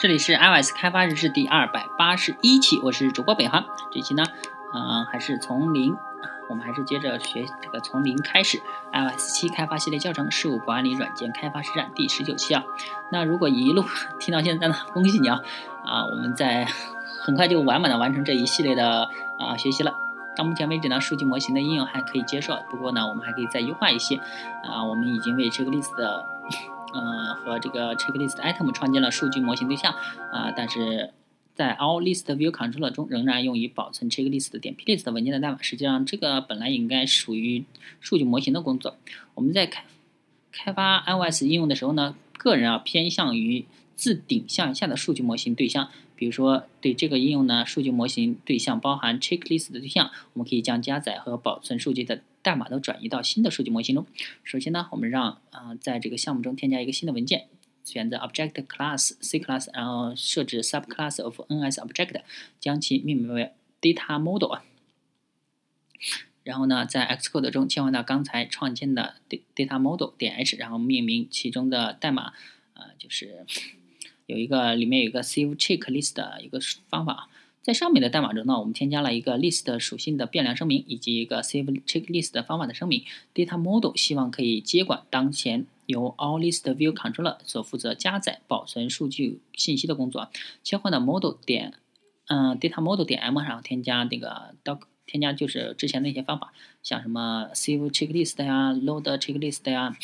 [0.00, 3.66] 这里是 iOS 开发日志第二百八十一期，我是主播北航。
[3.92, 4.24] 这期呢，
[4.72, 5.94] 嗯，还是从零，
[6.48, 8.62] 我们还是接着学这个从零开始
[8.94, 12.64] iOS 七开发系列教程事务管理软件开发实战第十九期啊。
[13.12, 13.84] 那如果一路
[14.18, 15.42] 听到现在呢，恭喜你啊！
[15.84, 16.64] 啊，我们在
[17.22, 19.92] 很快就完满的完成这一系列的啊学习了。
[20.34, 24.18] 到目前为止呢，数据模型的应用还可以接受，不过呢，我们还可以再优化一些
[24.64, 24.82] 啊。
[24.82, 26.24] 我们已经为这个例子的。
[26.94, 29.92] 嗯，和这个 checklist item 创建了数据模型对象
[30.32, 31.12] 啊，但是
[31.54, 35.58] 在 all list view controller 中仍然用于保存 checklist 点 plist 文件的代码。
[35.60, 37.64] 实际上，这个本来应该属于
[38.00, 38.96] 数据模型的工作。
[39.34, 39.84] 我们在开
[40.50, 45.88] 开发 iOS 应用的时候呢，个人啊偏向于自顶向下的数据模型对象。
[46.16, 54.06] 比如说，对这个应用呢，数据模型对象包含 checklist 的对象，我们可以将加载和保存数据的代码都转移到新的数据模型中。
[54.44, 57.48] 首先呢，我们让啊，在这个项目中添加一个新的文件，
[57.84, 62.22] 选择 object class C class，然后设置 subclass of NS object，
[62.58, 64.64] 将其命名为 data model 啊。
[66.42, 69.16] 然后呢，在 Xcode 中切换到刚才创建的
[69.54, 72.32] data model 点 h，然后命名其中的代码，
[72.74, 73.46] 呃，就是。
[74.26, 77.28] 有一个里面有一个 save checklist 的一个方法，
[77.70, 83.04] 在上面的代码中呢，我们添加了一个 list 属性的变量声明，以及一个 save checklist 的方法的声明。
[83.32, 90.28] data model 希望可以接管当前由 all list view controller 所负责加载、保存数据信息的工作。
[90.64, 91.74] 切换到 model 点，
[92.26, 99.96] 嗯，data model 点 m 上添加那个 doc，添加就是之前那些方法，像什么 save checklist 呀、load checklist 呀，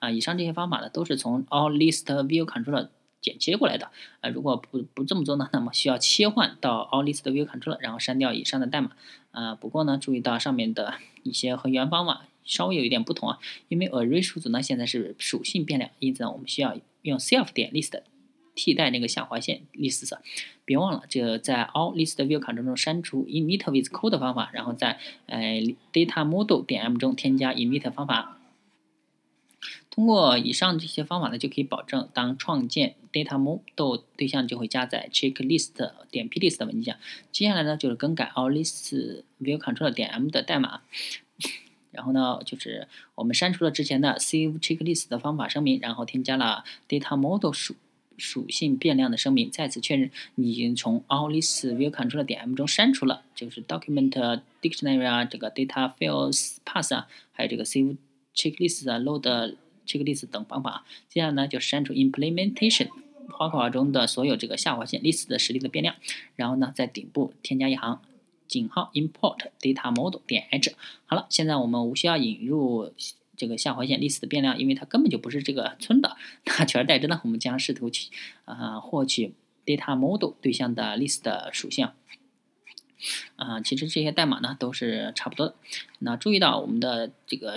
[0.00, 2.88] 啊，以上这些方法呢，都是从 all list view controller
[3.20, 8.92] 剪切过来的，呃，如果不不这么做呢，那么需要切换到 all list view controller，然后删掉以上的代码，
[9.32, 18.00] 啊，不过呢，注意到上面的一些和原方法稍微有一点不同啊，因为 array 数组呢现在是属性变量，因此呢，我们需要用 self 点 list
[18.54, 20.16] 替代那个下划线 list，
[20.64, 25.60] 别忘了这在 all list view controller 中删除 init with code 方法，然后在呃
[25.92, 28.37] data model 点 m 中添加 init 方法。
[29.90, 36.96] 通过以上这些方法呢，就可以保证当创建 data model 对象就会加载 checklist 点 plist 的文件。
[37.32, 40.82] 接下来呢，就是更改 all list view control 点 m 的代码。
[41.90, 42.86] 然后呢，就是
[43.16, 47.74] 我们删除了之前的 save checklist 的方法声明，然后添加了 data model 属
[48.16, 49.50] 属性变量的声明。
[49.50, 57.96] 再次确认你已经从 all list view control 点 m 中删除了，就是 document dictionary 啊，这个 data files pass 啊，还有这个 save
[58.38, 59.56] checklist 啊，load。
[59.88, 62.90] checklist 等方法，接下来呢就删除 implementation
[63.30, 65.96] 花括号中的所有这个下划线 list 的实例的变量，
[66.36, 68.02] 然后呢在顶部添加一行
[68.46, 70.74] 井号 import data model 点 h。
[71.06, 72.92] 好了，现在我们无需要引入
[73.34, 76.18] 这个下划线 list 的变量，因为它根本就不是这个村的。
[76.44, 78.10] 那取而代之呢，我们将试图去
[78.44, 79.32] 啊获取
[79.64, 81.88] data model 对象的 list 属性。
[83.36, 85.54] 啊，其实这些代码呢都是差不多的。
[86.00, 87.56] 那注意到我们的这个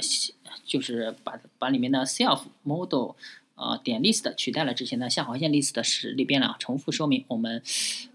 [0.65, 3.15] 就是把把里面的 self model
[3.55, 6.55] 呃点 list 取代了之前的下划线 list 的实例变量。
[6.57, 7.61] 重复说明我们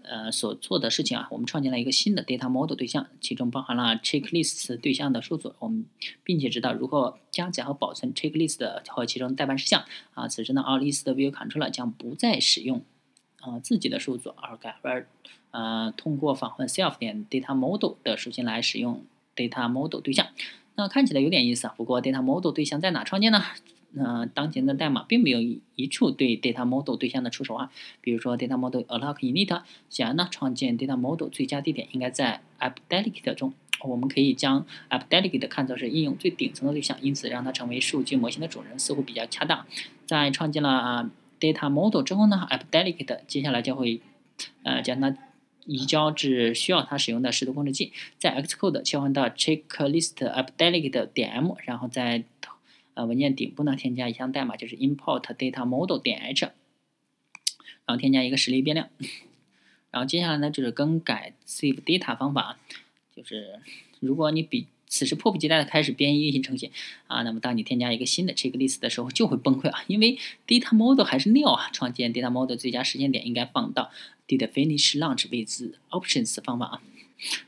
[0.03, 5.53] 呃所做的事情啊，我们创建了一个新的 data model 对象，其中包含了 checklist 对象的数组。
[5.59, 5.85] 我们
[6.23, 9.85] 并且知道如何加载和保存 checklist 和其中代办事项。
[10.13, 12.83] 啊，此时呢，all list view controller 将不再使用
[13.41, 15.07] 啊自己的数组，而改而。
[15.51, 19.03] 呃，通过访问 self 点 data model 的属性来使用
[19.35, 20.27] data model 对象，
[20.75, 21.73] 那看起来有点意思啊。
[21.77, 23.41] 不过 data model 对象在哪创建呢？
[23.97, 25.39] 呃，当前的代码并没有
[25.75, 27.71] 一处对 data model 对象的出手啊。
[28.01, 33.53] 比如说 data model alloc init，显然呢，创建 data model 最佳地点应该在 app delegate 中。
[33.81, 39.65] 我们可以将 app delegate 看作是应用最顶层的对象，因此让它成为数据模型的主人似乎比较恰当。
[40.05, 41.09] 在创建了啊
[41.39, 44.01] data model 之后呢，app delegate 接下来将会
[44.63, 45.15] 呃将它
[45.65, 52.23] 移交至需要它使用的视图控制器，在 Xcode 切换到 checklist app delegate 点 m，然后在
[52.93, 56.45] 呃文件顶部呢添加一项代码，就是 import data model 点 h，
[57.85, 58.89] 然后添加一个实例变量，
[59.91, 62.57] 然后接下来呢就是更改 save data 方法，
[63.15, 63.59] 就是
[63.99, 66.71] 如果你比此时迫不及待的开始编译运行程序
[67.07, 70.17] 啊，那么当你添加一个新的 checklist 的时候就会崩溃啊，因为
[70.47, 73.91] data model 还是 new 啊，创建 data model 最佳时间点应该放到
[74.27, 76.81] did finish launch with options 方法啊，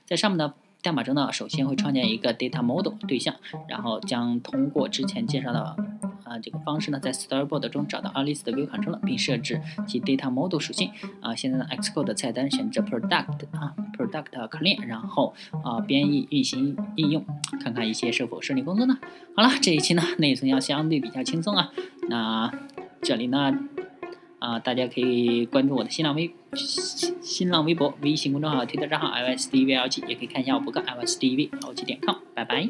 [0.05, 3.35] 在上面的代码中呢，首先会创建一个 data model 对象，
[3.67, 5.75] 然后将通过之前介绍的
[6.23, 10.89] 啊这个方式呢，在 storyboard 中找到 all list view control，并设置其 data model 属性
[11.19, 11.35] 啊。
[11.35, 13.75] 现在呢，Xcode 菜单选择 product 啊
[14.09, 15.33] product clean，然后
[15.63, 17.25] 啊编译运行应用，
[17.63, 18.97] 看看一些是否顺利工作呢？
[19.35, 21.71] 好了，这一期呢内存要相对比较轻松啊。
[22.09, 22.51] 那
[23.01, 23.57] 这里呢。
[24.39, 26.33] 啊，大家可以关注我的新浪微
[27.21, 32.15] 新浪微博、微信公众号、推特账号 LSDVLG，，也可以看一下我博客 l s d v l 七点 com。
[32.33, 32.69] 拜拜。